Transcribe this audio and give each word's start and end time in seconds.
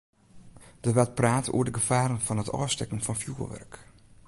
Der 0.83 0.93
waard 0.97 1.15
praat 1.19 1.47
oer 1.55 1.65
de 1.67 1.73
gefaren 1.79 2.23
fan 2.25 2.41
it 2.43 2.53
ôfstekken 2.59 3.03
fan 3.05 3.17
fjoerwurk. 3.21 3.73